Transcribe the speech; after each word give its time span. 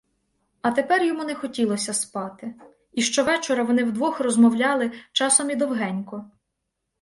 А 0.61 0.71
тепер 0.71 1.03
йому 1.05 1.23
не 1.23 1.35
хотілося 1.35 1.93
спати, 1.93 2.55
і 2.93 3.01
щовечора 3.01 3.63
вони 3.63 3.83
вдвох 3.83 4.19
розмовляли, 4.19 4.91
часом 5.13 5.49
і 5.49 5.55
довгенько. 5.55 6.31